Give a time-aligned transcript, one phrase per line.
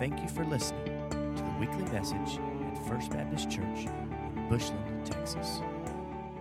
[0.00, 5.60] Thank you for listening to the weekly message at First Baptist Church in Bushland, Texas.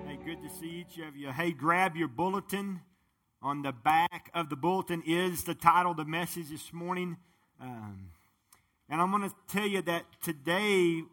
[0.07, 1.29] Hey, good to see each of you.
[1.33, 2.79] Hey, grab your bulletin.
[3.41, 7.17] On the back of the bulletin is the title of the message this morning.
[7.59, 8.11] Um,
[8.87, 11.03] and I'm going to tell you that today,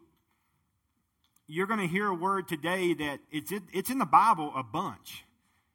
[1.47, 5.25] you're going to hear a word today that it's, it's in the Bible a bunch.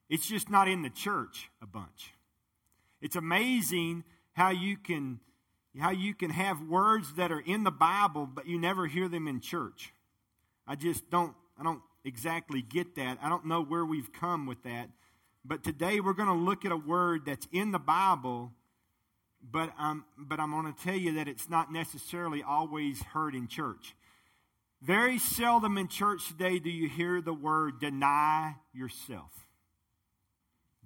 [0.09, 2.14] It's just not in the church a bunch.
[3.02, 5.20] It's amazing how you can
[5.79, 9.26] how you can have words that are in the Bible but you never hear them
[9.26, 9.93] in church.
[10.67, 13.18] I just don't I don't exactly get that.
[13.22, 14.89] I don't know where we've come with that.
[15.44, 18.53] But today we're going to look at a word that's in the Bible
[19.50, 23.49] but um, but I'm going to tell you that it's not necessarily always heard in
[23.49, 23.96] church.
[24.80, 29.30] Very seldom in church today do you hear the word deny yourself.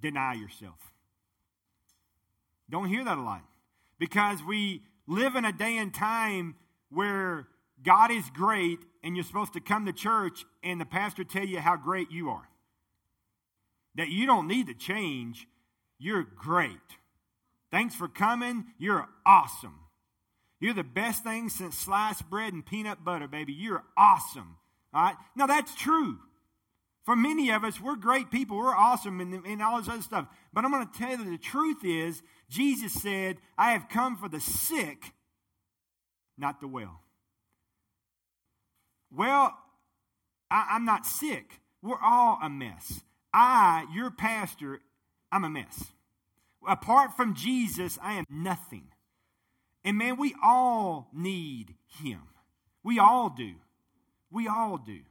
[0.00, 0.78] Deny yourself.
[2.68, 3.42] Don't hear that a lot
[3.98, 6.56] because we live in a day and time
[6.90, 7.48] where
[7.82, 11.60] God is great and you're supposed to come to church and the pastor tell you
[11.60, 12.48] how great you are.
[13.94, 15.46] That you don't need to change,
[15.98, 16.76] you're great.
[17.70, 19.80] Thanks for coming, you're awesome.
[20.60, 23.52] You're the best thing since sliced bread and peanut butter, baby.
[23.52, 24.56] You're awesome.
[24.94, 25.16] All right?
[25.34, 26.18] Now, that's true.
[27.06, 28.56] For many of us, we're great people.
[28.56, 30.26] We're awesome and, and all this other stuff.
[30.52, 34.28] But I'm going to tell you the truth is, Jesus said, I have come for
[34.28, 35.12] the sick,
[36.36, 37.00] not the well.
[39.12, 39.56] Well,
[40.50, 41.60] I, I'm not sick.
[41.80, 43.00] We're all a mess.
[43.32, 44.80] I, your pastor,
[45.30, 45.84] I'm a mess.
[46.66, 48.88] Apart from Jesus, I am nothing.
[49.84, 52.22] And man, we all need him.
[52.82, 53.52] We all do.
[54.28, 55.02] We all do.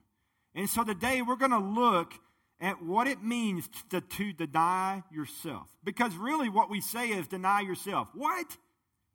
[0.56, 2.14] And so today we're going to look
[2.62, 5.68] at what it means to, to, deny yourself.
[5.84, 8.08] Because really, what we say is deny yourself.
[8.14, 8.58] What?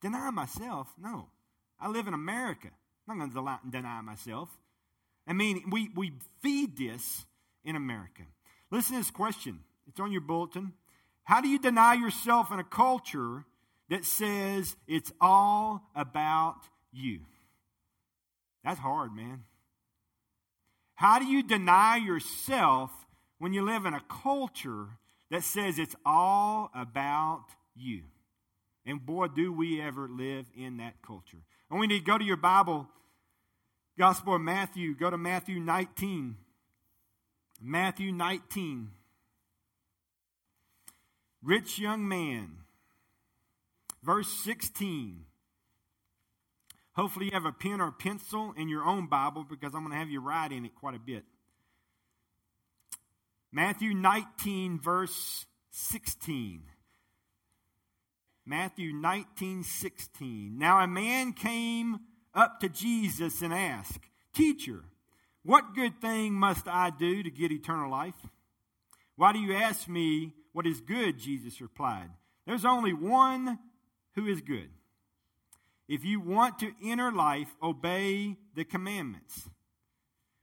[0.02, 0.88] Deny myself?
[1.00, 1.28] No.
[1.80, 2.69] I live in America.
[3.08, 4.50] I'm not going to deny myself.
[5.27, 7.25] I mean, we, we feed this
[7.64, 8.22] in America.
[8.70, 9.60] Listen to this question.
[9.88, 10.75] It's on your bulletin.
[11.25, 13.44] How do you deny yourself in a culture
[13.88, 16.56] that says it's all about
[16.93, 17.20] you?
[18.62, 19.44] That's hard, man.
[21.00, 22.91] How do you deny yourself
[23.38, 24.87] when you live in a culture
[25.31, 28.03] that says it's all about you?
[28.84, 31.38] And boy, do we ever live in that culture.
[31.71, 32.87] And we need to go to your Bible,
[33.99, 34.94] Gospel of Matthew.
[34.94, 36.37] Go to Matthew 19.
[37.62, 38.91] Matthew 19.
[41.43, 42.59] Rich young man.
[44.03, 45.25] Verse 16.
[47.00, 49.93] Hopefully, you have a pen or a pencil in your own Bible because I'm going
[49.93, 51.25] to have you write in it quite a bit.
[53.50, 56.61] Matthew 19, verse 16.
[58.44, 60.59] Matthew 19, 16.
[60.59, 62.00] Now a man came
[62.34, 64.00] up to Jesus and asked,
[64.34, 64.84] Teacher,
[65.43, 68.27] what good thing must I do to get eternal life?
[69.17, 71.19] Why do you ask me what is good?
[71.19, 72.11] Jesus replied.
[72.47, 73.59] There's only one
[74.17, 74.69] who is good.
[75.90, 79.50] If you want to enter life, obey the commandments.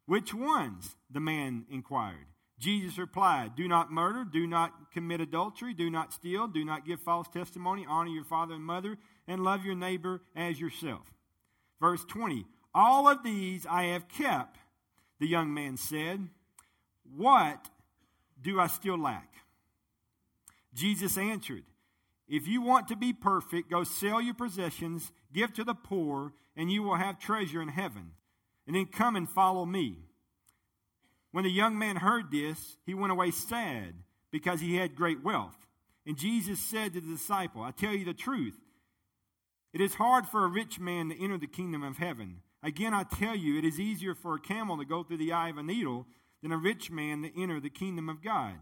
[0.05, 0.97] Which ones?
[1.09, 2.27] The man inquired.
[2.59, 6.99] Jesus replied, Do not murder, do not commit adultery, do not steal, do not give
[6.99, 11.13] false testimony, honor your father and mother, and love your neighbor as yourself.
[11.79, 14.57] Verse 20 All of these I have kept,
[15.21, 16.27] the young man said.
[17.15, 17.69] What
[18.41, 19.33] do I still lack?
[20.73, 21.63] Jesus answered,
[22.27, 26.71] if you want to be perfect, go sell your possessions, give to the poor, and
[26.71, 28.11] you will have treasure in heaven.
[28.65, 29.99] And then come and follow me.
[31.31, 33.93] When the young man heard this, he went away sad
[34.31, 35.55] because he had great wealth.
[36.05, 38.57] And Jesus said to the disciple, I tell you the truth.
[39.73, 42.41] It is hard for a rich man to enter the kingdom of heaven.
[42.63, 45.49] Again, I tell you, it is easier for a camel to go through the eye
[45.49, 46.07] of a needle
[46.41, 48.55] than a rich man to enter the kingdom of God.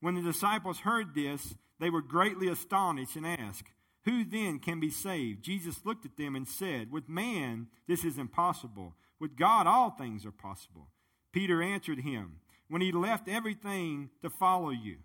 [0.00, 3.70] When the disciples heard this, they were greatly astonished and asked,
[4.04, 5.42] Who then can be saved?
[5.42, 8.94] Jesus looked at them and said, With man this is impossible.
[9.18, 10.88] With God all things are possible.
[11.32, 14.96] Peter answered him, When he left everything to follow you,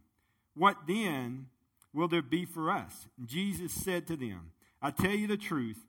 [0.54, 1.48] what then
[1.94, 3.08] will there be for us?
[3.26, 4.52] Jesus said to them,
[4.82, 5.80] I tell you the truth.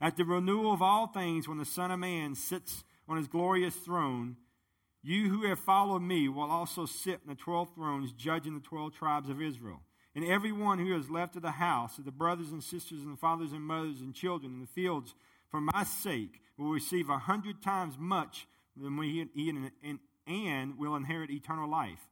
[0.00, 3.76] At the renewal of all things, when the Son of Man sits on his glorious
[3.76, 4.36] throne,
[5.02, 8.94] you who have followed me will also sit in the twelve thrones, judging the twelve
[8.94, 9.80] tribes of Israel.
[10.14, 13.18] And everyone who has left of the house, of the brothers and sisters, and the
[13.18, 15.14] fathers and mothers and children in the fields,
[15.50, 18.46] for my sake, will receive a hundred times much
[18.76, 22.08] than we and, and will inherit eternal life.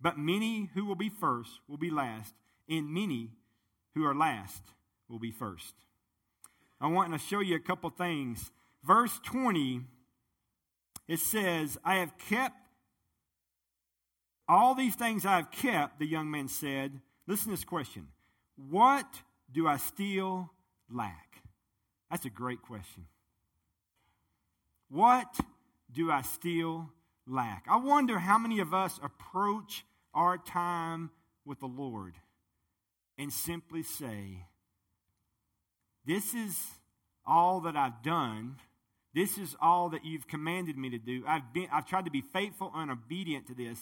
[0.00, 2.34] But many who will be first will be last,
[2.68, 3.30] and many
[3.94, 4.62] who are last
[5.08, 5.74] will be first.
[6.80, 8.50] I want to show you a couple things.
[8.82, 9.82] Verse 20,
[11.08, 12.56] it says, I have kept
[14.48, 17.00] all these things I have kept, the young man said.
[17.26, 18.08] Listen to this question
[18.56, 19.06] What
[19.50, 20.50] do I still
[20.90, 21.42] lack?
[22.10, 23.06] That's a great question.
[24.88, 25.40] What
[25.90, 26.90] do I still
[27.26, 27.64] lack?
[27.68, 31.10] I wonder how many of us approach our time
[31.46, 32.14] with the Lord
[33.16, 34.44] and simply say,
[36.04, 36.58] This is
[37.24, 38.56] all that I've done.
[39.14, 41.24] This is all that you've commanded me to do.
[41.26, 43.78] I've, been, I've tried to be faithful and obedient to this,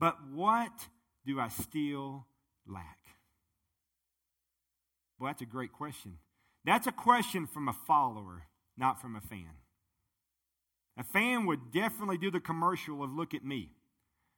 [0.00, 0.72] but what
[1.26, 2.26] do I still
[2.66, 2.98] lack?
[5.18, 6.18] Well, that's a great question.
[6.64, 8.44] That's a question from a follower,
[8.76, 9.50] not from a fan.
[10.96, 13.70] A fan would definitely do the commercial of look at me.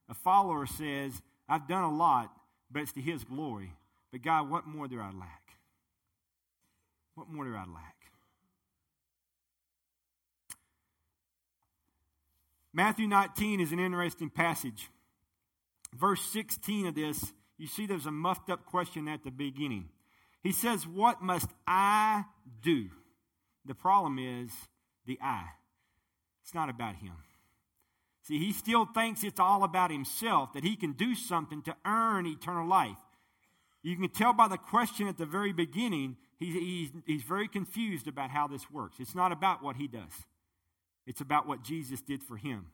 [0.08, 2.30] A follower says, I've done a lot,
[2.70, 3.72] but it's to his glory.
[4.12, 5.42] But God, what more do I lack?
[7.14, 8.03] What more do I lack?
[12.74, 14.90] Matthew 19 is an interesting passage.
[15.96, 19.88] Verse 16 of this, you see there's a muffed up question at the beginning.
[20.42, 22.24] He says, What must I
[22.60, 22.88] do?
[23.64, 24.50] The problem is
[25.06, 25.44] the I.
[26.42, 27.12] It's not about him.
[28.22, 32.26] See, he still thinks it's all about himself, that he can do something to earn
[32.26, 32.98] eternal life.
[33.82, 38.08] You can tell by the question at the very beginning, he's, he's, he's very confused
[38.08, 38.96] about how this works.
[38.98, 40.12] It's not about what he does,
[41.06, 42.66] it's about what Jesus did for him.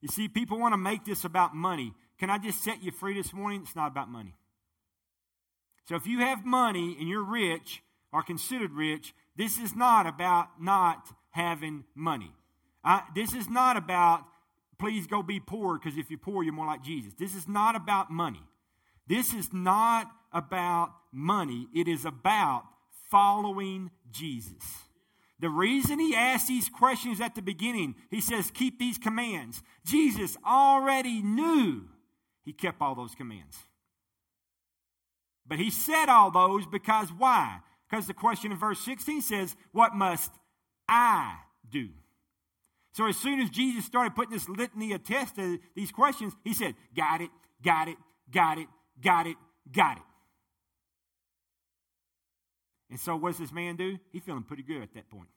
[0.00, 1.92] You see, people want to make this about money.
[2.18, 3.62] Can I just set you free this morning?
[3.62, 4.34] It's not about money.
[5.88, 7.82] So if you have money and you're rich
[8.12, 12.32] or considered rich, this is not about not having money.
[12.84, 14.24] Uh, this is not about
[14.78, 17.14] please go be poor because if you're poor, you're more like Jesus.
[17.16, 18.42] This is not about money.
[19.06, 21.68] This is not about money.
[21.74, 22.64] It is about
[23.10, 24.62] following Jesus.
[25.42, 29.60] The reason he asked these questions at the beginning, he says, keep these commands.
[29.84, 31.82] Jesus already knew
[32.44, 33.58] he kept all those commands.
[35.44, 37.58] But he said all those because why?
[37.90, 40.30] Because the question in verse 16 says, What must
[40.88, 41.34] I
[41.68, 41.88] do?
[42.92, 46.54] So as soon as Jesus started putting this litany of tests to these questions, he
[46.54, 47.30] said, Got it,
[47.64, 47.96] got it,
[48.30, 48.68] got it,
[49.02, 49.36] got it,
[49.72, 50.04] got it.
[52.92, 53.98] And so what does this man do?
[54.12, 55.30] He's feeling pretty good at that point.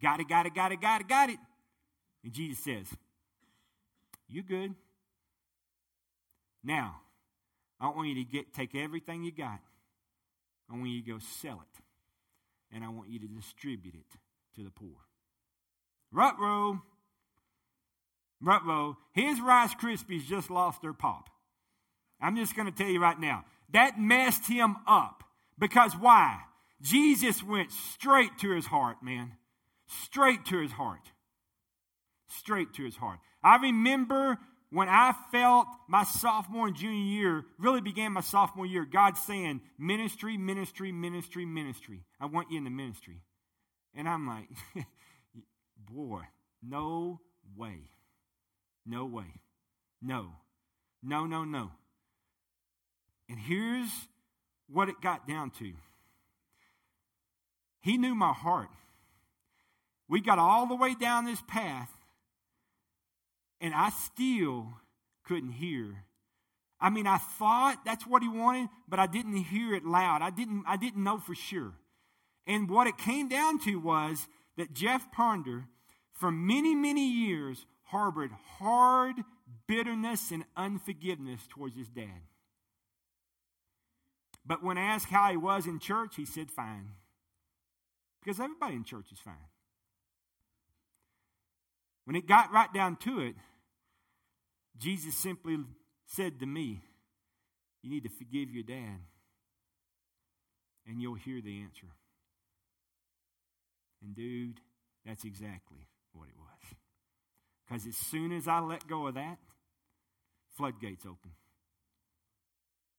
[0.00, 1.38] Got it, got it, got it, got it, got it.
[2.22, 2.86] And Jesus says,
[4.28, 4.76] You good.
[6.62, 7.00] Now,
[7.80, 9.58] I want you to get take everything you got.
[10.70, 11.82] I want you to go sell it.
[12.72, 14.18] And I want you to distribute it
[14.54, 14.94] to the poor.
[16.12, 16.82] Rutro.
[18.40, 18.96] Rutro.
[19.10, 21.30] His Rice Krispies just lost their pop.
[22.20, 23.44] I'm just going to tell you right now.
[23.72, 25.24] That messed him up.
[25.58, 26.42] Because why?
[26.82, 29.32] Jesus went straight to his heart, man.
[29.86, 31.10] Straight to his heart.
[32.28, 33.18] Straight to his heart.
[33.42, 34.38] I remember
[34.70, 39.60] when I felt my sophomore and junior year, really began my sophomore year, God saying,
[39.78, 42.04] ministry, ministry, ministry, ministry.
[42.20, 43.20] I want you in the ministry.
[43.94, 44.48] And I'm like,
[45.76, 46.22] boy,
[46.62, 47.20] no
[47.56, 47.88] way.
[48.86, 49.40] No way.
[50.00, 50.28] No.
[51.02, 51.72] No, no, no.
[53.28, 53.90] And here's
[54.68, 55.72] what it got down to
[57.80, 58.68] He knew my heart.
[60.08, 61.90] We got all the way down this path,
[63.60, 64.68] and I still
[65.24, 66.04] couldn't hear.
[66.80, 70.22] I mean, I thought that's what he wanted, but I didn't hear it loud.
[70.22, 71.72] I didn't, I didn't know for sure.
[72.46, 75.66] And what it came down to was that Jeff Ponder,
[76.12, 79.16] for many, many years, harbored hard
[79.66, 82.22] bitterness and unforgiveness towards his dad.
[84.44, 86.88] But when asked how he was in church, he said, fine.
[88.22, 89.34] Because everybody in church is fine.
[92.04, 93.34] When it got right down to it,
[94.78, 95.58] Jesus simply
[96.06, 96.80] said to me,
[97.82, 98.98] You need to forgive your dad,
[100.86, 101.86] and you'll hear the answer.
[104.02, 104.60] And, dude,
[105.04, 106.74] that's exactly what it was.
[107.66, 109.38] Because as soon as I let go of that,
[110.56, 111.30] floodgates open.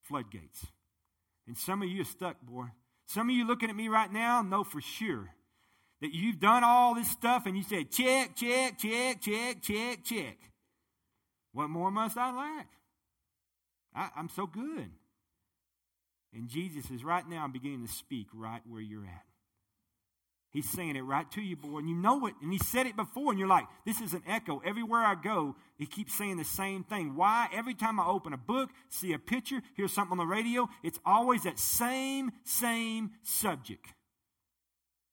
[0.04, 0.66] Floodgates.
[1.48, 2.68] And some of you are stuck, boy.
[3.14, 5.30] Some of you looking at me right now know for sure
[6.00, 10.38] that you've done all this stuff and you said, check, check, check, check, check, check.
[11.52, 12.68] What more must I lack?
[13.94, 14.92] I, I'm so good.
[16.34, 19.26] And Jesus is right now beginning to speak right where you're at.
[20.52, 22.34] He's saying it right to you, boy, and you know it.
[22.42, 24.62] And he said it before, and you're like, this is an echo.
[24.66, 27.16] Everywhere I go, he keeps saying the same thing.
[27.16, 27.48] Why?
[27.54, 31.00] Every time I open a book, see a picture, hear something on the radio, it's
[31.06, 33.94] always that same, same subject.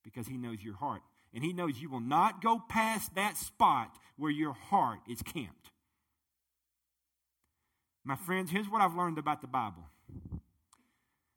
[0.02, 1.02] because He knows your heart.
[1.32, 5.70] And He knows you will not go past that spot where your heart is camped.
[8.04, 9.84] My friends, here's what I've learned about the Bible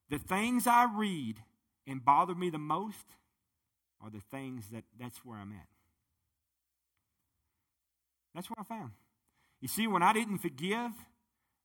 [0.09, 1.37] the things I read
[1.87, 3.05] and bother me the most
[4.03, 5.67] are the things that that's where I'm at.
[8.33, 8.91] That's what I found.
[9.59, 10.91] You see, when I didn't forgive,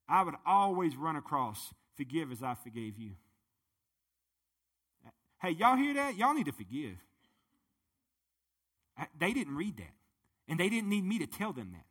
[0.08, 3.12] I would always run across forgive as I forgave you.
[5.40, 6.16] Hey, y'all hear that?
[6.16, 6.96] Y'all need to forgive.
[9.18, 9.92] They didn't read that.
[10.48, 11.84] And they didn't need me to tell them that.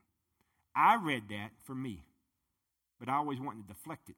[0.76, 2.06] I read that for me.
[3.00, 4.16] But I always wanted to deflect it.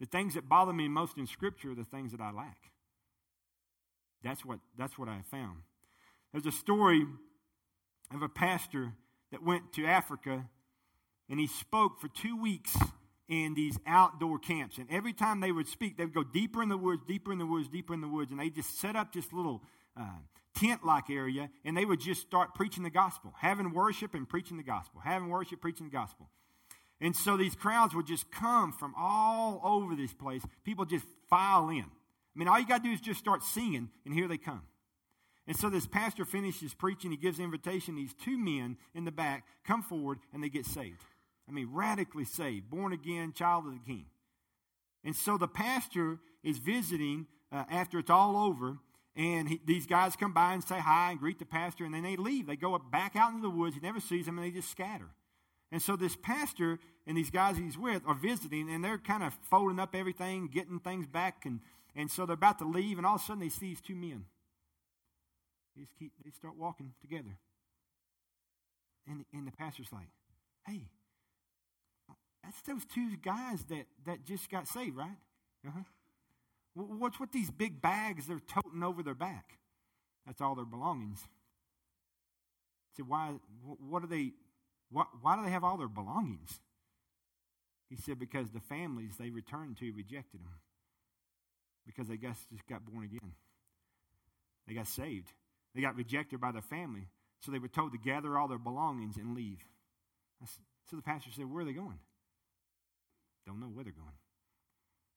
[0.00, 2.69] The things that bother me most in Scripture are the things that I lack.
[4.22, 5.58] That's what, that's what I found.
[6.32, 7.04] There's a story
[8.14, 8.92] of a pastor
[9.32, 10.46] that went to Africa
[11.28, 12.76] and he spoke for two weeks
[13.28, 14.78] in these outdoor camps.
[14.78, 17.38] And every time they would speak, they would go deeper in the woods, deeper in
[17.38, 18.32] the woods, deeper in the woods.
[18.32, 19.62] And they just set up this little
[19.96, 20.18] uh,
[20.56, 24.56] tent like area and they would just start preaching the gospel, having worship and preaching
[24.56, 26.28] the gospel, having worship, preaching the gospel.
[27.00, 30.42] And so these crowds would just come from all over this place.
[30.64, 31.86] People just file in.
[32.40, 34.62] I mean, all you got to do is just start singing, and here they come.
[35.46, 37.10] And so this pastor finishes preaching.
[37.10, 37.96] He gives invitation.
[37.96, 41.04] These two men in the back come forward, and they get saved.
[41.46, 44.06] I mean, radically saved, born again, child of the king.
[45.04, 48.78] And so the pastor is visiting uh, after it's all over,
[49.14, 52.04] and he, these guys come by and say hi and greet the pastor, and then
[52.04, 52.46] they leave.
[52.46, 53.74] They go back out into the woods.
[53.74, 55.10] He never sees them, and they just scatter.
[55.70, 59.36] And so this pastor and these guys he's with are visiting, and they're kind of
[59.50, 61.60] folding up everything, getting things back, and,
[61.94, 63.94] and so they're about to leave, and all of a sudden they see these two
[63.94, 64.24] men.
[65.76, 67.38] They keep, they start walking together.
[69.08, 70.08] And, and the pastor's like,
[70.66, 70.88] hey,
[72.44, 75.16] that's those two guys that, that just got saved, right?
[75.66, 75.80] Uh-huh.
[76.74, 79.58] What's with these big bags they're toting over their back?
[80.26, 81.26] That's all their belongings.
[82.96, 83.34] So why?
[83.62, 84.32] What are they?
[84.90, 86.60] Why, why do they have all their belongings?
[87.88, 90.54] He said because the families they returned to rejected them
[91.86, 93.32] because they just got born again.
[94.66, 95.32] They got saved.
[95.74, 97.08] They got rejected by their family,
[97.40, 99.64] so they were told to gather all their belongings and leave.
[100.86, 101.98] So the pastor said, "Where are they going?"
[103.46, 104.18] Don't know where they're going.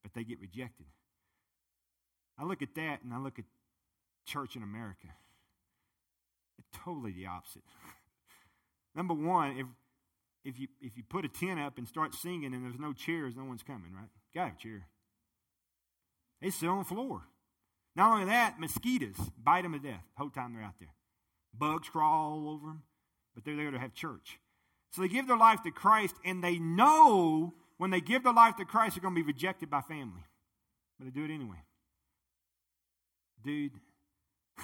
[0.02, 0.86] But they get rejected.
[2.38, 3.46] I look at that and I look at
[4.26, 5.08] church in America.
[6.58, 7.64] It's totally the opposite.
[8.96, 9.68] Number one, if
[10.44, 13.36] if you if you put a tent up and start singing and there's no chairs,
[13.36, 14.10] no one's coming, right?
[14.34, 14.88] Gotta have a chair.
[16.44, 17.22] They sit on the floor.
[17.96, 20.94] Not only that, mosquitoes bite them to death the whole time they're out there.
[21.58, 22.84] Bugs crawl all over them,
[23.34, 24.40] but they're there to have church.
[24.92, 28.58] So they give their life to Christ, and they know when they give their life
[28.58, 30.24] to Christ, they're going to be rejected by family.
[31.00, 31.64] But they do it anyway.
[33.46, 33.72] Dude,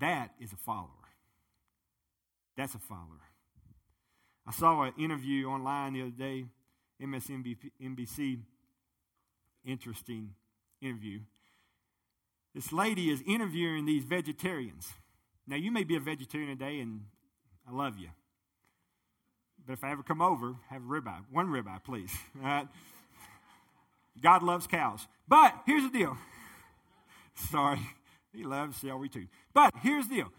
[0.00, 0.88] that is a follower.
[2.56, 3.22] That's a follower.
[4.46, 6.46] I saw an interview online the other day,
[7.00, 8.40] MSNBC,
[9.64, 10.34] interesting
[10.80, 11.20] interview.
[12.54, 14.88] This lady is interviewing these vegetarians.
[15.46, 17.02] Now, you may be a vegetarian today, and
[17.68, 18.08] I love you.
[19.66, 21.24] But if I ever come over, have a ribeye.
[21.30, 22.12] One ribeye, please.
[24.20, 25.06] God loves cows.
[25.28, 26.16] But here's the deal.
[27.50, 27.80] Sorry.
[28.32, 29.26] He loves celery too.
[29.54, 30.32] But here's the deal.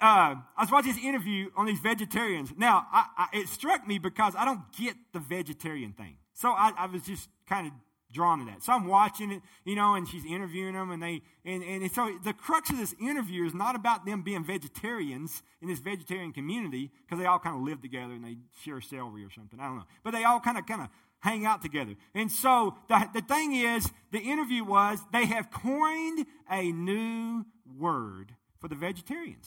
[0.00, 2.52] Uh, I was watching this interview on these vegetarians.
[2.56, 6.16] Now, I, I, it struck me because I don't get the vegetarian thing.
[6.32, 7.72] So I, I was just kind of
[8.12, 8.62] drawn to that.
[8.62, 12.10] So I'm watching it, you know, and she's interviewing them, and they, and, and so
[12.24, 16.90] the crux of this interview is not about them being vegetarians in this vegetarian community,
[17.04, 19.60] because they all kind of live together and they share celery or something.
[19.60, 19.84] I don't know.
[20.02, 20.88] But they all kind of, kind of
[21.20, 21.94] hang out together.
[22.14, 27.44] And so the, the thing is, the interview was they have coined a new
[27.78, 29.46] word for the vegetarians.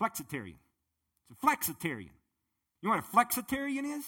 [0.00, 0.56] Flexitarian.
[1.30, 2.10] It's a flexitarian.
[2.82, 4.04] You know what a flexitarian is?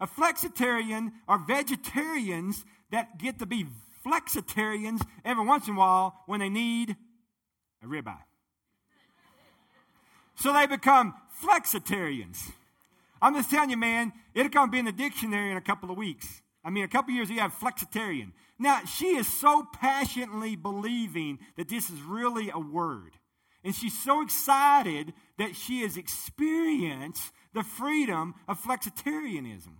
[0.00, 3.66] A flexitarian are vegetarians that get to be
[4.04, 6.96] flexitarians every once in a while when they need
[7.82, 8.16] a ribeye.
[10.36, 12.50] So they become flexitarians.
[13.22, 15.96] I'm just telling you, man, it'll come be in the dictionary in a couple of
[15.96, 16.42] weeks.
[16.64, 18.32] I mean, a couple years you have flexitarian.
[18.58, 23.12] Now, she is so passionately believing that this is really a word.
[23.62, 29.76] And she's so excited that she has experienced the freedom of flexitarianism.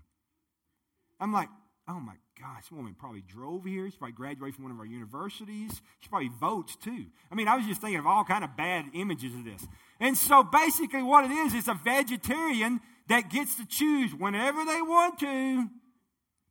[1.21, 1.49] I'm like,
[1.88, 3.90] oh my gosh, this woman probably drove here.
[3.90, 5.80] She probably graduated from one of our universities.
[6.00, 7.06] She probably votes too.
[7.30, 9.66] I mean, I was just thinking of all kind of bad images of this.
[10.00, 14.83] And so basically what it is, is a vegetarian that gets to choose whenever they
[14.83, 15.68] want to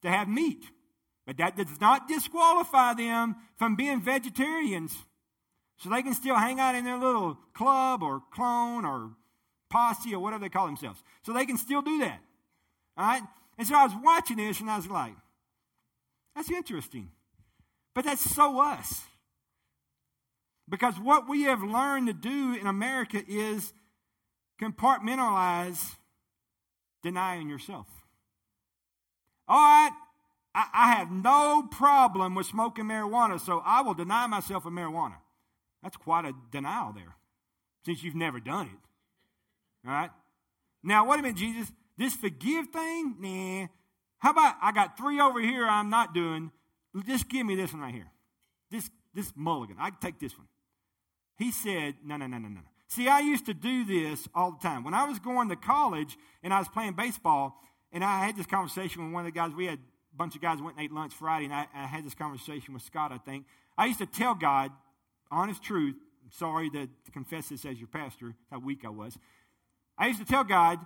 [0.04, 0.64] to have meat.
[1.26, 4.96] But that does not disqualify them from being vegetarians.
[5.78, 9.12] So they can still hang out in their little club or clone or
[9.70, 11.02] posse or whatever they call themselves.
[11.24, 12.20] So they can still do that.
[12.98, 13.24] All right?
[13.58, 15.14] And so I was watching this and I was like,
[16.36, 17.12] that's interesting.
[17.94, 19.02] But that's so us.
[20.68, 23.74] Because what we have learned to do in America is
[24.62, 25.96] compartmentalize
[27.04, 27.88] denying yourself.
[29.48, 29.92] All right,
[30.56, 35.18] I, I have no problem with smoking marijuana, so I will deny myself of marijuana.
[35.82, 37.16] That's quite a denial there,
[37.86, 39.88] since you've never done it.
[39.88, 40.12] All right?
[40.82, 41.72] Now, wait a minute, Jesus.
[41.98, 43.16] This forgive thing?
[43.20, 43.68] Nah.
[44.20, 46.52] How about I got three over here I'm not doing?
[47.06, 48.10] Just give me this one right here.
[48.72, 49.78] This, this mulligan.
[49.80, 50.48] I can take this one.
[51.38, 52.62] He said, no, no, no, no, no.
[52.88, 54.84] See, I used to do this all the time.
[54.84, 57.60] When I was going to college and I was playing baseball,
[57.92, 60.42] and I had this conversation with one of the guys, we had a bunch of
[60.42, 63.18] guys went and ate lunch Friday, and I, I had this conversation with Scott, I
[63.18, 63.46] think.
[63.78, 64.72] I used to tell God,
[65.32, 69.18] honest truth, I'm sorry to, to confess this as your pastor, how weak I was.
[69.98, 70.80] I used to tell God,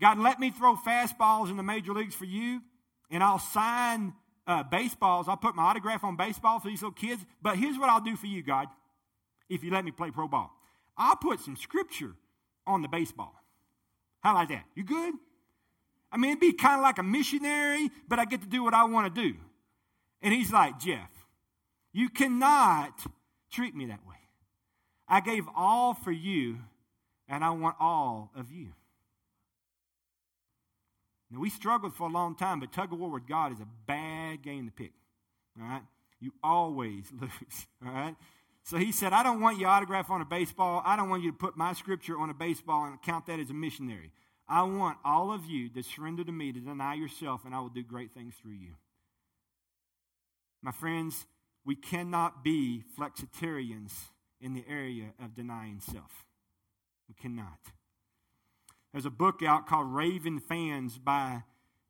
[0.00, 2.62] God, let me throw fastballs in the major leagues for you,
[3.10, 4.14] and I'll sign
[4.46, 5.28] uh, baseballs.
[5.28, 7.24] I'll put my autograph on baseball for these little kids.
[7.42, 8.68] But here's what I'll do for you, God
[9.50, 10.50] if you let me play pro ball.
[10.96, 12.14] I'll put some scripture
[12.66, 13.34] on the baseball.
[14.20, 14.64] How like that?
[14.74, 15.14] You good?
[16.12, 18.74] I mean, it'd be kind of like a missionary, but I get to do what
[18.74, 19.36] I want to do.
[20.22, 21.10] And he's like, Jeff,
[21.92, 22.92] you cannot
[23.50, 24.16] treat me that way.
[25.08, 26.58] I gave all for you,
[27.28, 28.68] and I want all of you.
[31.30, 33.68] Now, we struggled for a long time, but tug of war with God is a
[33.86, 34.92] bad game to pick.
[35.60, 35.82] All right?
[36.20, 37.66] You always lose.
[37.84, 38.16] All right?
[38.64, 40.82] So he said, I don't want your autograph on a baseball.
[40.84, 43.50] I don't want you to put my scripture on a baseball and count that as
[43.50, 44.12] a missionary.
[44.48, 47.68] I want all of you to surrender to me, to deny yourself, and I will
[47.68, 48.74] do great things through you.
[50.62, 51.26] My friends,
[51.64, 53.92] we cannot be flexitarians
[54.40, 56.26] in the area of denying self.
[57.08, 57.58] We cannot.
[58.92, 61.44] There's a book out called Raving Fans by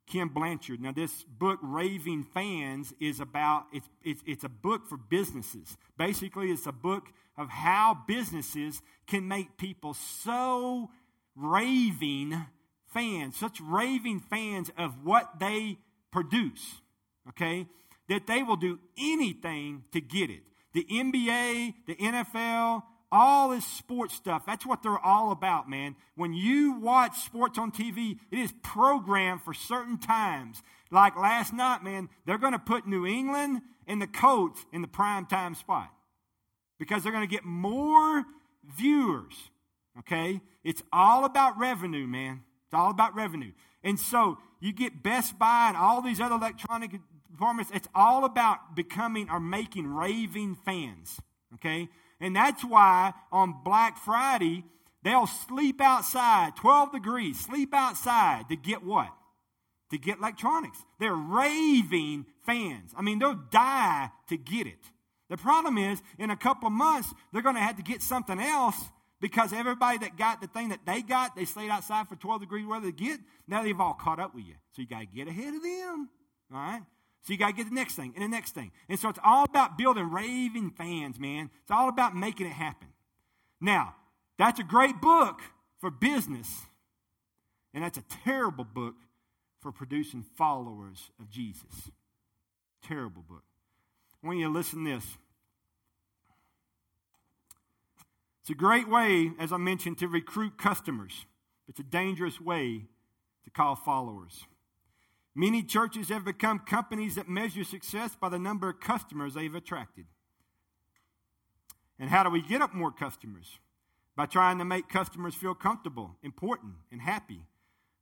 [0.07, 0.81] Ken Blanchard.
[0.81, 5.79] Now, this book, Raving Fans, is about, it's, it's, it's a book for businesses.
[5.97, 7.05] Basically, it's a book
[7.39, 10.91] of how businesses can make people so
[11.35, 12.45] raving
[12.93, 15.79] fans, such raving fans of what they
[16.11, 16.81] produce,
[17.29, 17.67] okay,
[18.09, 20.43] that they will do anything to get it.
[20.75, 25.97] The NBA, the NFL, all this sports stuff, that's what they're all about, man.
[26.15, 30.63] When you watch sports on TV, it is programmed for certain times.
[30.91, 34.89] Like last night, man, they're going to put New England and the Colts in the
[34.89, 35.91] prime time spot
[36.79, 38.25] because they're going to get more
[38.77, 39.35] viewers.
[39.99, 40.41] Okay?
[40.65, 42.43] It's all about revenue, man.
[42.67, 43.53] It's all about revenue.
[43.83, 46.93] And so you get Best Buy and all these other electronic
[47.31, 51.19] departments, it's all about becoming or making raving fans.
[51.55, 51.89] Okay?
[52.21, 54.65] And that's why on Black Friday,
[55.03, 59.09] they'll sleep outside, 12 degrees, sleep outside to get what?
[59.91, 60.79] To get electronics.
[60.99, 62.93] They're raving fans.
[62.97, 64.79] I mean, they'll die to get it.
[65.31, 68.39] The problem is, in a couple of months, they're going to have to get something
[68.39, 68.77] else
[69.21, 72.67] because everybody that got the thing that they got, they stayed outside for 12 degrees
[72.67, 73.21] weather to get.
[73.47, 74.55] Now they've all caught up with you.
[74.73, 76.09] So you got to get ahead of them.
[76.53, 76.83] All right?
[77.23, 78.73] So you got to get the next thing and the next thing.
[78.89, 81.51] And so it's all about building raving fans, man.
[81.63, 82.89] It's all about making it happen.
[83.61, 83.95] Now,
[84.39, 85.41] that's a great book
[85.81, 86.49] for business,
[87.75, 88.95] and that's a terrible book
[89.61, 91.91] for producing followers of Jesus.
[92.83, 93.45] Terrible book.
[94.23, 95.05] I want you to listen to this.
[98.41, 101.27] It's a great way, as I mentioned, to recruit customers.
[101.69, 102.87] It's a dangerous way
[103.45, 104.47] to call followers.
[105.35, 110.07] Many churches have become companies that measure success by the number of customers they've attracted.
[111.99, 113.59] And how do we get up more customers?
[114.17, 117.41] By trying to make customers feel comfortable, important, and happy.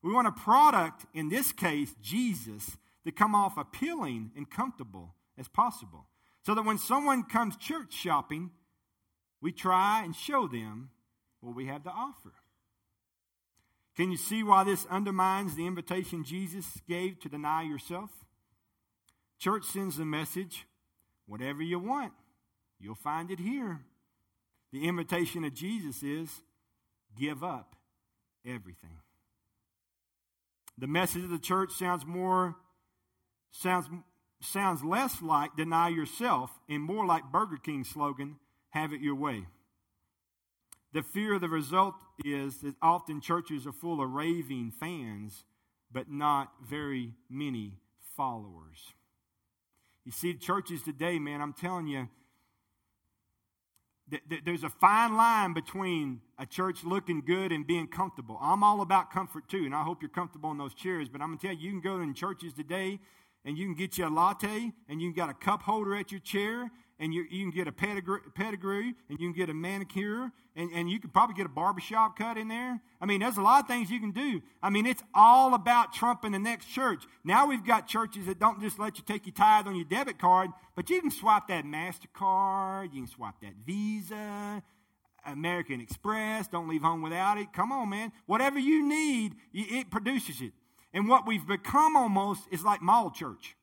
[0.02, 5.48] We want a product, in this case, Jesus, to come off appealing and comfortable as
[5.48, 6.06] possible.
[6.46, 8.50] So that when someone comes church shopping,
[9.42, 10.90] we try and show them
[11.40, 12.32] what we have to offer.
[13.98, 18.10] Can you see why this undermines the invitation Jesus gave to deny yourself?
[19.40, 20.66] Church sends the message
[21.26, 22.12] whatever you want,
[22.78, 23.80] you'll find it here.
[24.70, 26.30] The invitation of Jesus is
[27.18, 27.74] give up
[28.46, 29.00] everything.
[30.78, 32.54] The message of the church sounds more
[33.50, 33.86] sounds
[34.40, 38.36] sounds less like deny yourself and more like Burger King's slogan,
[38.70, 39.46] have it your way.
[40.92, 45.44] The fear of the result is that often churches are full of raving fans,
[45.92, 47.78] but not very many
[48.16, 48.94] followers.
[50.04, 52.08] You see, churches today, man, I'm telling you,
[54.10, 58.38] th- th- there's a fine line between a church looking good and being comfortable.
[58.40, 61.08] I'm all about comfort too, and I hope you're comfortable in those chairs.
[61.10, 62.98] But I'm going to tell you, you can go in churches today
[63.44, 66.10] and you can get you a latte and you can got a cup holder at
[66.10, 66.70] your chair
[67.00, 70.70] and you, you can get a pedigree, pedigree and you can get a manicure and,
[70.72, 72.80] and you can probably get a barbershop cut in there.
[73.00, 74.42] I mean, there's a lot of things you can do.
[74.62, 77.04] I mean, it's all about trumping the next church.
[77.24, 80.18] Now we've got churches that don't just let you take your tithe on your debit
[80.18, 84.62] card, but you can swap that MasterCard, you can swap that Visa,
[85.24, 87.52] American Express, don't leave home without it.
[87.52, 88.12] Come on, man.
[88.26, 90.52] Whatever you need, it produces it.
[90.92, 93.54] And what we've become almost is like mall church.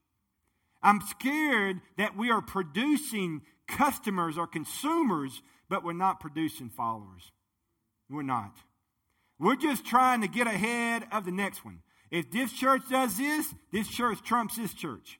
[0.85, 7.31] I'm scared that we are producing customers or consumers, but we're not producing followers.
[8.07, 8.55] We're not.
[9.39, 11.79] We're just trying to get ahead of the next one.
[12.11, 15.19] If this church does this, this church trumps this church.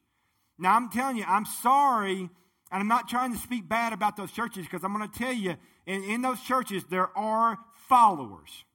[0.60, 2.30] Now, I'm telling you, I'm sorry, and
[2.72, 5.56] I'm not trying to speak bad about those churches because I'm going to tell you,
[5.88, 7.58] in, in those churches, there are
[7.90, 8.66] followers.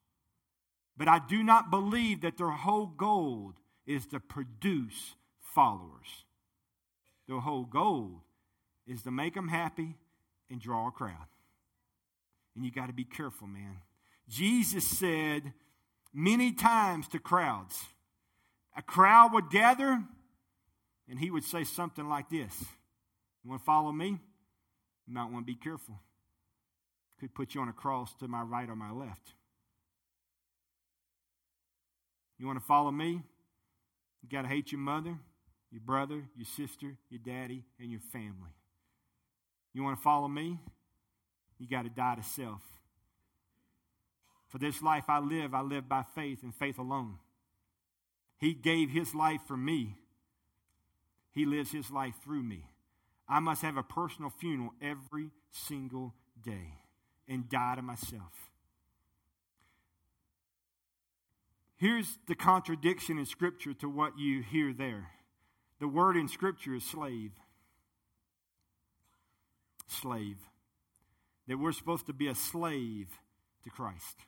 [0.97, 3.55] But I do not believe that their whole goal
[3.87, 5.15] is to produce
[5.55, 6.25] followers.
[7.31, 8.25] Their whole goal
[8.89, 9.95] is to make them happy
[10.51, 11.29] and draw a crowd.
[12.57, 13.77] And you got to be careful, man.
[14.29, 15.53] Jesus said
[16.13, 17.85] many times to crowds,
[18.77, 20.03] a crowd would gather
[21.09, 22.65] and he would say something like this
[23.45, 24.19] You want to follow me?
[25.07, 26.01] You might want to be careful.
[27.21, 29.35] Could put you on a cross to my right or my left.
[32.41, 33.23] You want to follow me?
[34.21, 35.17] You got to hate your mother,
[35.71, 38.55] your brother, your sister, your daddy, and your family.
[39.73, 40.59] You want to follow me?
[41.59, 42.63] You got to die to self.
[44.49, 47.17] For this life I live, I live by faith and faith alone.
[48.39, 49.97] He gave his life for me.
[51.31, 52.65] He lives his life through me.
[53.29, 56.75] I must have a personal funeral every single day
[57.29, 58.51] and die to myself.
[61.77, 65.09] Here's the contradiction in Scripture to what you hear there.
[65.81, 67.33] The word in Scripture is slave.
[69.89, 70.37] Slave.
[71.49, 73.09] That we're supposed to be a slave
[73.65, 74.19] to Christ.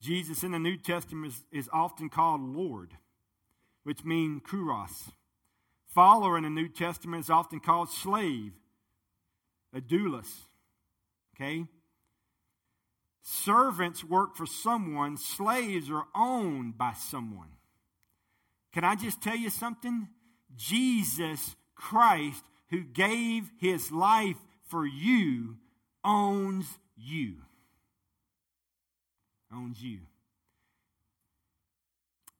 [0.00, 2.94] Jesus in the New Testament is, is often called Lord,
[3.84, 5.12] which means kuros.
[5.86, 8.52] Follower in the New Testament is often called slave,
[9.74, 10.30] a doulos.
[11.36, 11.66] Okay?
[13.22, 17.50] Servants work for someone, slaves are owned by someone.
[18.72, 20.08] Can I just tell you something?
[20.56, 24.36] Jesus Christ, who gave his life
[24.68, 25.56] for you,
[26.04, 27.36] owns you.
[29.52, 30.00] Owns you.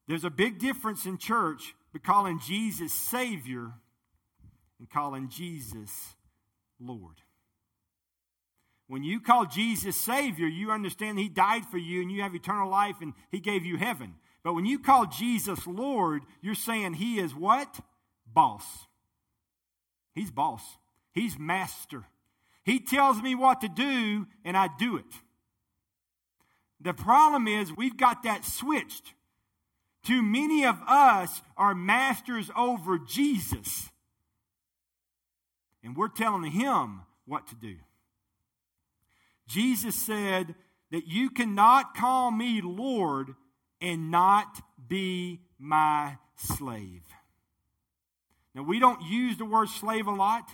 [0.07, 3.71] There's a big difference in church between calling Jesus Savior
[4.79, 6.15] and calling Jesus
[6.79, 7.21] Lord.
[8.87, 12.69] When you call Jesus Savior, you understand He died for you and you have eternal
[12.69, 14.15] life and He gave you heaven.
[14.43, 17.79] But when you call Jesus Lord, you're saying He is what?
[18.31, 18.65] Boss.
[20.13, 20.61] He's boss.
[21.13, 22.03] He's master.
[22.63, 25.05] He tells me what to do and I do it.
[26.81, 29.13] The problem is we've got that switched.
[30.03, 33.89] Too many of us are masters over Jesus.
[35.83, 37.75] And we're telling him what to do.
[39.47, 40.55] Jesus said
[40.91, 43.35] that you cannot call me Lord
[43.83, 47.03] and not be my slave.
[48.55, 50.49] Now, we don't use the word slave a lot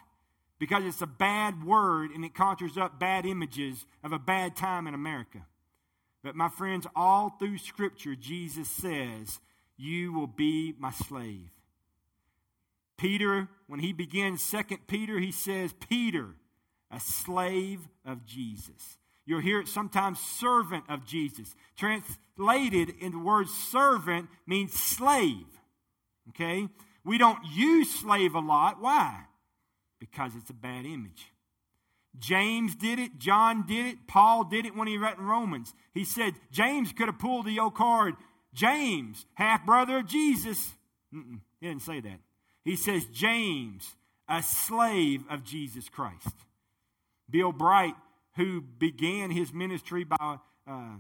[0.58, 4.88] because it's a bad word and it conjures up bad images of a bad time
[4.88, 5.46] in America.
[6.24, 9.40] But, my friends, all through Scripture, Jesus says,
[9.78, 11.50] You will be my slave.
[12.98, 16.36] Peter, when he begins Second Peter, he says, Peter,
[16.92, 18.99] a slave of Jesus.
[19.30, 21.54] You'll hear it sometimes servant of Jesus.
[21.78, 25.46] Translated in the word servant means slave.
[26.30, 26.68] Okay?
[27.06, 28.82] We don't use slave a lot.
[28.82, 29.26] Why?
[30.00, 31.32] Because it's a bad image.
[32.18, 35.76] James did it, John did it, Paul did it when he read in Romans.
[35.94, 38.16] He said James could have pulled the old card.
[38.56, 40.72] James, half brother of Jesus.
[41.14, 42.20] Mm-mm, he didn't say that.
[42.66, 43.96] He says James,
[44.28, 46.34] a slave of Jesus Christ.
[47.30, 47.94] Bill Bright,
[48.40, 50.96] who began his ministry by, uh,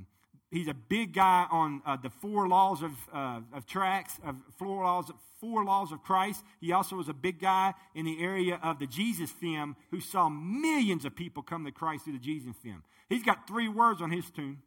[0.51, 4.83] he's a big guy on uh, the four laws of, uh, of tracks, of four
[4.83, 6.43] laws, four laws of Christ.
[6.59, 10.27] He also was a big guy in the area of the Jesus film who saw
[10.29, 12.83] millions of people come to Christ through the Jesus film.
[13.07, 14.61] He's got three words on his tune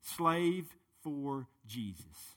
[0.00, 0.66] slave
[1.02, 2.36] for Jesus.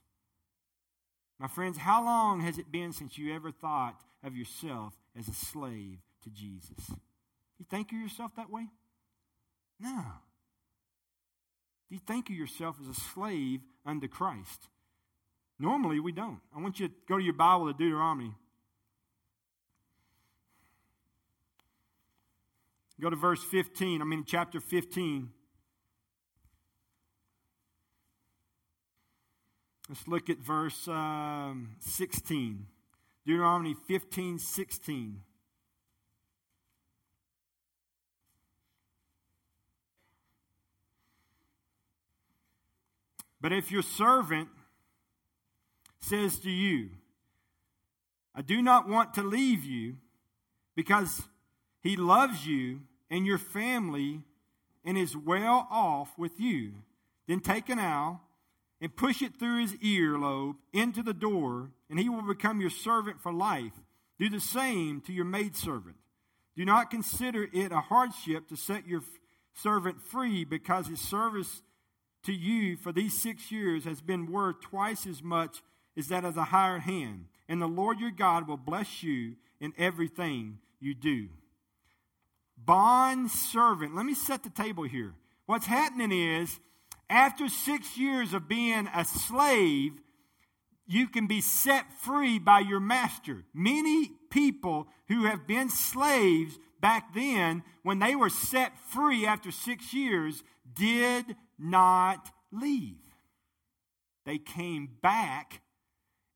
[1.40, 5.34] My friends, how long has it been since you ever thought of yourself as a
[5.34, 6.90] slave to Jesus.
[7.58, 8.68] You think of yourself that way?
[9.82, 10.04] No.
[11.90, 14.70] Do you think of yourself as a slave unto Christ?
[15.60, 16.40] Normally, we don't.
[16.56, 18.34] I want you to go to your Bible to Deuteronomy.
[23.00, 25.30] Go to verse 15, I mean, chapter 15.
[29.90, 32.68] Let's look at verse um, 16.
[33.26, 35.22] Deuteronomy 15, 16.
[43.42, 44.50] But if your servant
[46.00, 46.92] says to you,
[48.36, 49.98] I do not want to leave you
[50.76, 51.24] because
[51.82, 54.22] he loves you and your family
[54.86, 56.74] and is well off with you,
[57.28, 58.22] then take an owl
[58.80, 63.22] and push it through his earlobe into the door, and he will become your servant
[63.22, 63.74] for life.
[64.18, 65.98] Do the same to your maidservant.
[66.56, 69.02] Do not consider it a hardship to set your
[69.54, 71.62] servant free because his service
[72.24, 75.62] to you for these six years has been worth twice as much
[75.98, 77.26] as that of a hired hand.
[77.50, 81.30] And the Lord your God will bless you in everything you do.
[82.58, 83.96] Bond servant.
[83.96, 85.14] Let me set the table here.
[85.46, 86.60] What's happening is
[87.10, 89.94] after six years of being a slave,
[90.88, 93.44] you can be set free by your master.
[93.54, 99.94] Many people who have been slaves back then, when they were set free after six
[99.94, 102.98] years, did not leave.
[104.26, 105.62] They came back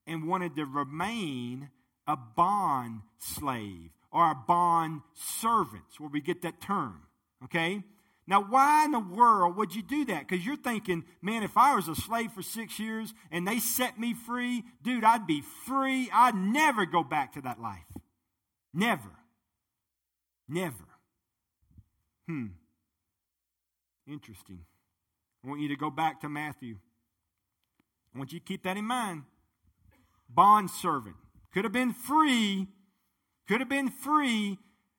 [0.08, 1.70] and wanted to remain
[2.08, 7.02] a bond slave or a bond servant, where we get that term.
[7.44, 7.84] Okay?
[8.28, 10.28] Now, why in the world would you do that?
[10.28, 14.00] Because you're thinking, man, if I was a slave for six years and they set
[14.00, 16.10] me free, dude, I'd be free.
[16.12, 17.86] I'd never go back to that life.
[18.74, 19.12] Never.
[20.48, 20.86] Never.
[22.28, 22.48] Hmm.
[24.08, 24.60] Interesting.
[25.44, 26.78] I want you to go back to Matthew.
[28.14, 29.24] I want you to keep that in mind.
[30.30, 31.16] Bond servant.
[31.54, 32.68] Could have been free,
[33.48, 34.58] could have been free,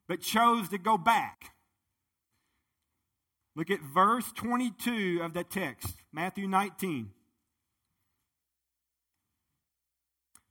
[0.09, 1.53] but chose to go back.
[3.55, 7.11] Look at verse 22 of that text, Matthew 19.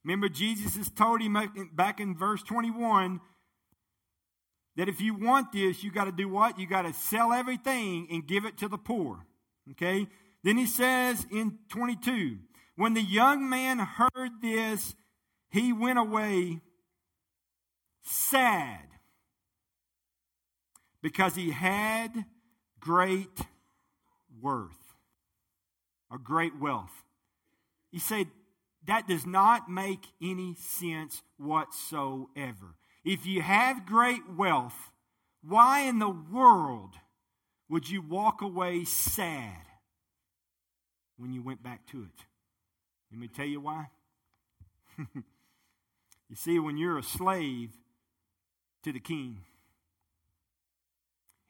[0.04, 1.38] Remember, Jesus has told him
[1.74, 3.20] back in verse 21
[4.76, 6.60] that if you want this, you got to do what?
[6.60, 9.26] You got to sell everything and give it to the poor.
[9.72, 10.08] Okay?
[10.44, 12.38] Then he says in 22
[12.76, 14.96] When the young man heard this,
[15.50, 16.60] he went away
[18.04, 18.86] sad
[21.02, 22.26] because he had
[22.80, 23.40] great
[24.42, 24.72] worth
[26.12, 27.04] or great wealth.
[27.92, 28.28] He said,
[28.88, 32.76] that does not make any sense whatsoever.
[33.06, 34.92] If you have great wealth,
[35.48, 36.96] why in the world
[37.70, 39.62] would you walk away sad
[41.18, 42.26] when you went back to it?
[43.12, 43.86] Let me tell you why.
[44.98, 47.70] you see, when you're a slave
[48.84, 49.38] to the king,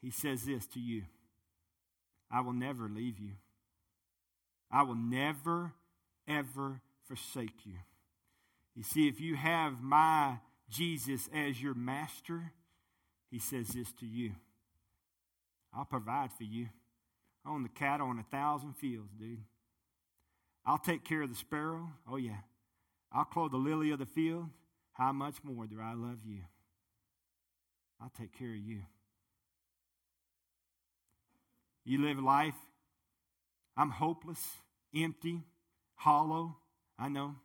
[0.02, 1.04] he says this to you
[2.30, 3.32] I will never leave you.
[4.70, 5.72] I will never,
[6.28, 7.76] ever forsake you.
[8.74, 10.38] You see, if you have my
[10.68, 12.52] Jesus as your master,
[13.30, 14.32] he says this to you
[15.72, 16.68] I'll provide for you.
[17.44, 19.42] I own the cattle on a thousand fields, dude.
[20.64, 21.88] I'll take care of the sparrow.
[22.10, 22.38] Oh, yeah.
[23.12, 24.46] I'll clothe the lily of the field.
[24.94, 26.40] How much more do I love you?
[28.00, 28.80] I'll take care of you.
[31.84, 32.56] You live life,
[33.76, 34.44] I'm hopeless,
[34.94, 35.42] empty,
[35.94, 36.56] hollow,
[36.98, 37.36] I know.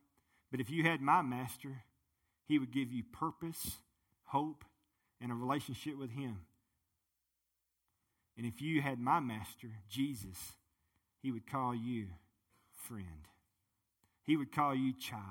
[0.50, 1.84] But if you had my master,
[2.52, 3.78] he would give you purpose,
[4.26, 4.66] hope,
[5.22, 6.42] and a relationship with him.
[8.38, 10.38] And if you had my master, Jesus,
[11.22, 12.08] he would call you
[12.88, 13.06] friend.
[14.24, 15.24] He would call you child.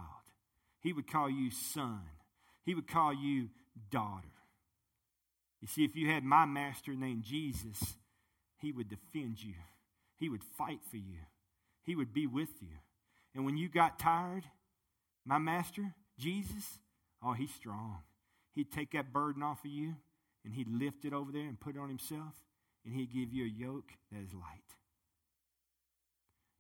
[0.81, 2.01] He would call you son.
[2.65, 3.51] He would call you
[3.91, 4.27] daughter.
[5.61, 7.97] You see, if you had my master named Jesus,
[8.57, 9.57] he would defend you,
[10.17, 11.19] He would fight for you,
[11.83, 12.79] He would be with you.
[13.35, 14.45] And when you got tired,
[15.27, 16.79] my master, Jesus,
[17.23, 17.99] oh, He's strong.
[18.53, 19.95] He'd take that burden off of you
[20.45, 22.35] and He'd lift it over there and put it on Himself,
[22.85, 24.71] and He'd give you a yoke that is light.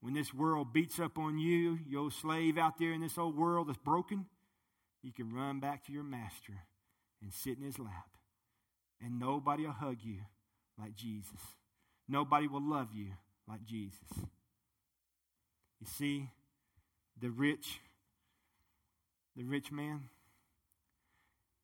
[0.00, 3.68] When this world beats up on you, your slave out there in this old world
[3.68, 4.26] that's broken,
[5.02, 6.54] you can run back to your master
[7.22, 8.08] and sit in his lap.
[9.02, 10.18] And nobody will hug you
[10.78, 11.40] like Jesus.
[12.08, 13.08] Nobody will love you
[13.48, 13.98] like Jesus.
[15.80, 16.30] You see,
[17.18, 17.80] the rich,
[19.36, 20.08] the rich man,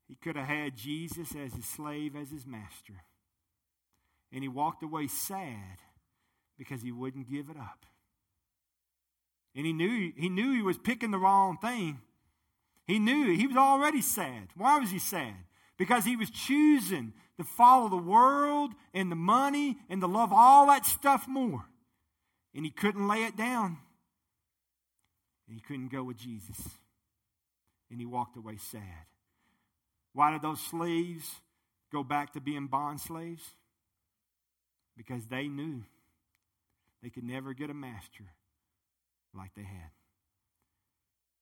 [0.08, 3.04] He could have had Jesus as his slave, as his master.
[4.32, 5.78] And he walked away sad
[6.58, 7.86] because he wouldn't give it up.
[9.54, 12.00] And he knew he knew he was picking the wrong thing.
[12.86, 14.48] He knew he was already sad.
[14.54, 15.34] Why was he sad?
[15.76, 20.66] Because he was choosing to follow the world and the money and to love all
[20.66, 21.64] that stuff more.
[22.54, 23.78] And he couldn't lay it down.
[25.48, 26.58] And he couldn't go with Jesus.
[27.90, 29.06] And he walked away sad.
[30.16, 31.30] Why did those slaves
[31.92, 33.42] go back to being bond slaves?
[34.96, 35.82] Because they knew
[37.02, 38.24] they could never get a master
[39.34, 39.90] like they had.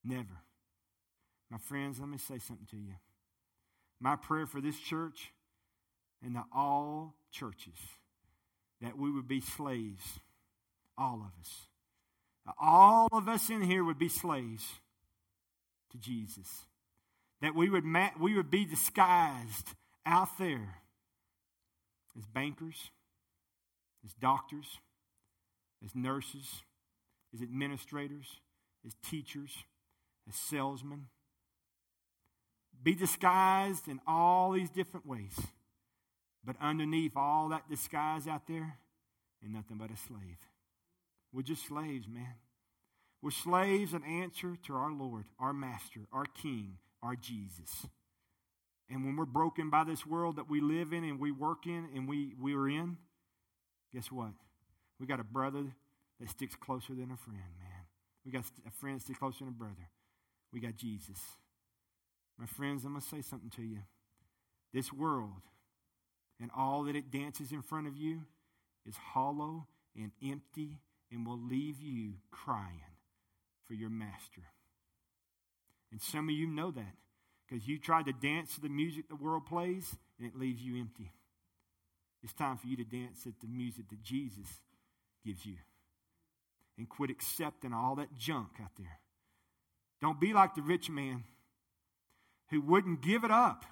[0.03, 0.43] Never.
[1.53, 2.95] My friends, let me say something to you.
[4.01, 5.31] My prayer for this church
[6.21, 7.79] and to all churches
[8.81, 10.19] that we would be slaves,
[10.99, 11.61] all of us.
[12.61, 14.67] All of us in here would be slaves
[15.93, 16.65] to Jesus.
[17.45, 19.69] That we would, ma- we would be disguised
[20.07, 20.77] out there
[22.17, 22.91] as bankers,
[24.03, 24.79] as doctors,
[25.85, 26.63] as nurses,
[27.35, 28.41] as administrators,
[28.87, 29.55] as teachers,
[30.27, 31.09] as salesmen.
[32.83, 35.39] Be disguised in all these different ways.
[36.47, 38.79] But underneath all that disguise out there,
[39.45, 40.39] ain't nothing but a slave.
[41.31, 42.37] We're just slaves, man.
[43.21, 47.87] We're slaves and answer to our Lord, our Master, our King, our Jesus.
[48.91, 51.89] And when we're broken by this world that we live in and we work in
[51.95, 52.97] and we, we are in,
[53.93, 54.33] guess what?
[54.99, 55.65] We got a brother
[56.21, 57.85] that sticks closer than a friend, man.
[58.25, 59.91] We got a friend that sticks closer than a brother.
[60.53, 61.19] We got Jesus.
[62.39, 63.81] My friends, I'm going to say something to you.
[64.73, 65.43] This world
[66.41, 68.23] and all that it dances in front of you
[68.87, 70.81] is hollow and empty
[71.13, 72.81] and will leave you crying
[73.67, 74.43] for your master.
[75.95, 76.97] And some of you know that
[77.47, 80.81] because you tried to dance to the music the world plays and it leaves you
[80.81, 81.13] empty.
[82.21, 84.49] It's time for you to dance at the music that Jesus
[85.25, 85.55] gives you
[86.77, 88.99] and quit accepting all that junk out there.
[90.03, 91.23] Don't be like the rich man
[92.51, 93.65] who wouldn't give it up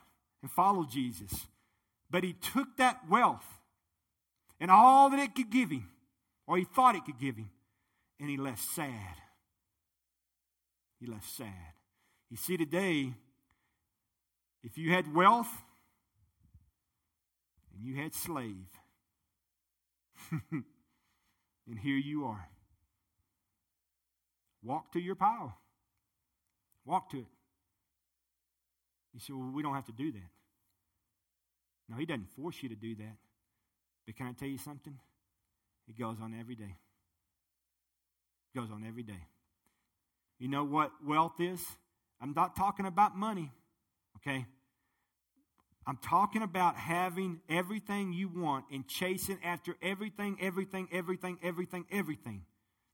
[0.42, 1.48] and follow Jesus,
[2.08, 3.48] but he took that wealth
[4.61, 5.90] and all that it could give him,
[6.46, 7.50] or he thought it could give him,
[8.20, 9.16] and he left sad.
[11.00, 11.74] He left sad.
[12.33, 13.12] You see, today,
[14.64, 15.51] if you had wealth
[17.75, 18.71] and you had slave,
[20.51, 20.64] and
[21.79, 22.49] here you are.
[24.62, 25.55] Walk to your pile.
[26.87, 27.27] Walk to it.
[29.12, 30.31] You say, well, we don't have to do that.
[31.90, 33.16] No, he doesn't force you to do that.
[34.07, 34.99] But can I tell you something?
[35.87, 36.77] It goes on every day.
[38.55, 39.27] It goes on every day.
[40.38, 41.62] You know what wealth is?
[42.22, 43.50] I'm not talking about money,
[44.18, 44.46] okay?
[45.87, 52.42] I'm talking about having everything you want and chasing after everything, everything, everything, everything, everything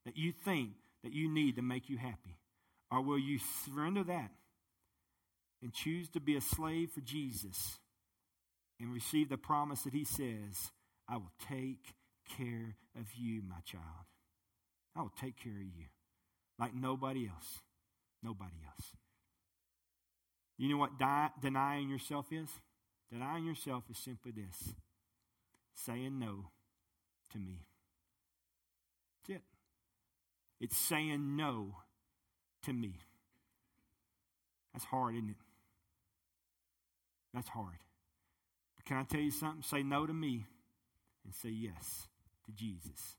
[0.06, 0.70] that you think
[1.04, 2.38] that you need to make you happy.
[2.90, 4.30] Or will you surrender that
[5.62, 7.78] and choose to be a slave for Jesus
[8.80, 10.70] and receive the promise that He says,
[11.06, 11.94] I will take
[12.38, 13.84] care of you, my child.
[14.96, 15.86] I will take care of you
[16.58, 17.58] like nobody else.
[18.22, 18.92] Nobody else.
[20.58, 22.48] You know what die, denying yourself is?
[23.10, 24.74] Denying yourself is simply this
[25.74, 26.50] saying no
[27.32, 27.64] to me.
[29.28, 29.42] That's it.
[30.60, 31.76] It's saying no
[32.64, 32.98] to me.
[34.72, 35.36] That's hard, isn't it?
[37.32, 37.78] That's hard.
[38.76, 39.62] But can I tell you something?
[39.62, 40.46] Say no to me
[41.24, 42.08] and say yes
[42.46, 43.16] to Jesus.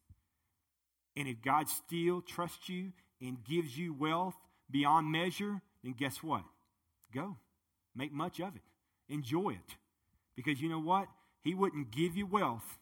[1.15, 4.35] And if God still trusts you and gives you wealth
[4.69, 6.43] beyond measure, then guess what?
[7.13, 7.37] Go.
[7.95, 8.61] Make much of it.
[9.07, 9.75] Enjoy it.
[10.35, 11.07] Because you know what?
[11.41, 12.79] He wouldn't give you wealth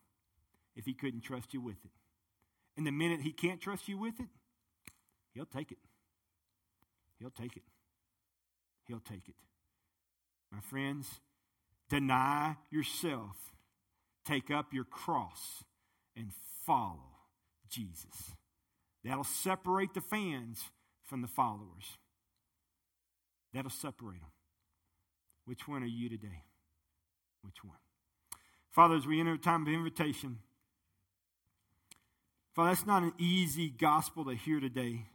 [0.75, 1.91] if he couldn't trust you with it.
[2.75, 4.27] And the minute he can't trust you with it,
[5.33, 5.79] he'll take it.
[7.19, 7.63] He'll take it.
[8.85, 9.35] He'll take it.
[10.51, 11.09] My friends,
[11.89, 13.35] deny yourself,
[14.25, 15.63] take up your cross,
[16.15, 16.31] and
[16.65, 16.99] follow
[17.69, 18.35] Jesus.
[19.03, 20.63] That'll separate the fans
[21.03, 21.97] from the followers.
[23.57, 24.29] That'll separate them.
[25.45, 26.43] Which one are you today?
[27.41, 27.79] Which one?
[28.69, 30.37] Father, as we enter a time of invitation,
[32.53, 35.07] Father, that's not an easy gospel to hear today,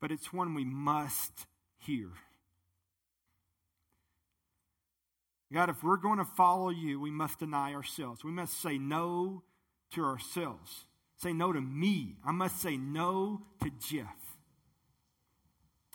[0.00, 1.46] but it's one we must
[1.78, 2.10] hear.
[5.50, 8.22] God, if we're going to follow you, we must deny ourselves.
[8.22, 9.44] We must say no
[9.92, 10.84] to ourselves.
[11.16, 12.16] Say no to me.
[12.22, 14.19] I must say no to Jeff.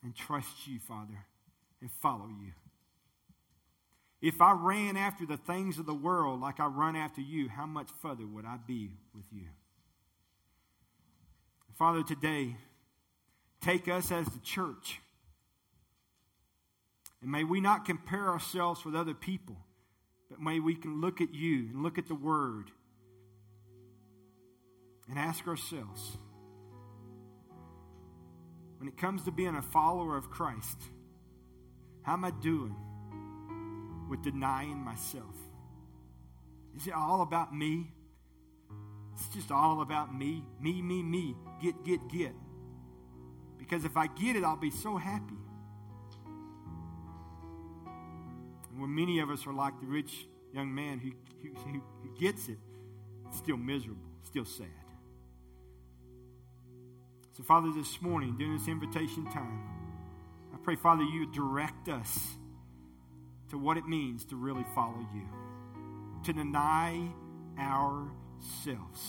[0.05, 1.25] And trust you, Father
[1.85, 2.51] and follow you.
[4.21, 7.67] If I ran after the things of the world like I run after you, how
[7.67, 9.45] much further would I be with you?
[11.77, 12.55] Father, today,
[13.61, 14.99] take us as the church.
[17.21, 19.57] And may we not compare ourselves with other people,
[20.29, 22.71] but may we can look at you and look at the Word
[25.07, 26.17] and ask ourselves
[28.85, 30.77] when it comes to being a follower of Christ,
[32.03, 32.75] how am I doing
[34.07, 35.33] with denying myself?
[36.77, 37.91] Is it all about me?
[39.15, 42.33] It's just all about me, me, me, me, get, get, get.
[43.57, 45.33] Because if I get it, I'll be so happy.
[48.69, 51.09] And when many of us are like the rich young man who,
[51.41, 52.59] who, who gets it,
[53.31, 54.84] still miserable, still sad.
[57.35, 59.61] So, Father, this morning, during this invitation time,
[60.53, 62.17] I pray, Father, you direct us
[63.49, 65.27] to what it means to really follow you,
[66.23, 67.09] to deny
[67.59, 69.01] ourselves,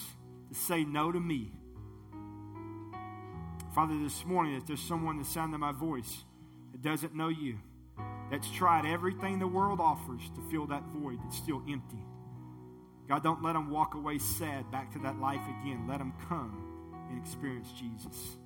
[0.48, 1.52] to say no to me.
[3.72, 6.24] Father, this morning, if there's someone the sound of my voice
[6.72, 7.60] that doesn't know you,
[8.28, 12.04] that's tried everything the world offers to fill that void that's still empty.
[13.08, 15.86] God, don't let them walk away sad back to that life again.
[15.86, 16.75] Let them come
[17.10, 18.36] and experience Jesus.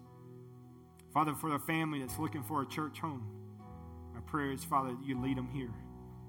[1.13, 3.27] Father, for the family that's looking for a church home,
[4.15, 5.73] my prayer is, Father, that you lead them here.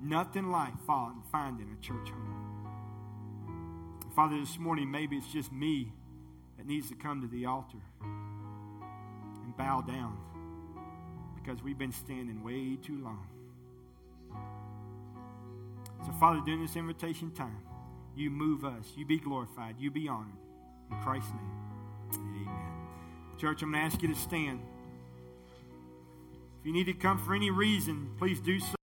[0.02, 2.68] Nothing like finding a church home.
[4.16, 5.94] Father, this morning, maybe it's just me
[6.58, 10.18] that needs to come to the altar and bow down
[11.36, 13.28] because we've been standing way too long.
[16.06, 17.62] So, Father, during this invitation time,
[18.16, 18.92] you move us.
[18.96, 19.76] You be glorified.
[19.80, 20.34] You be honored.
[20.90, 21.61] In Christ's name.
[23.42, 24.62] Church, I'm going to ask you to stand.
[26.60, 28.76] If you need to come for any reason, please do so.